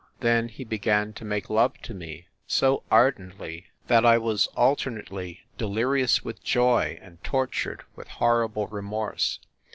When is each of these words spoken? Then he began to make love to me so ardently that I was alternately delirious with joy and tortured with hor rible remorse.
Then 0.21 0.47
he 0.47 0.63
began 0.63 1.13
to 1.13 1.23
make 1.23 1.47
love 1.47 1.77
to 1.83 1.93
me 1.93 2.25
so 2.47 2.81
ardently 2.89 3.67
that 3.85 4.03
I 4.03 4.17
was 4.17 4.47
alternately 4.57 5.41
delirious 5.59 6.25
with 6.25 6.43
joy 6.43 6.97
and 7.03 7.23
tortured 7.23 7.83
with 7.95 8.07
hor 8.07 8.49
rible 8.49 8.67
remorse. 8.71 9.37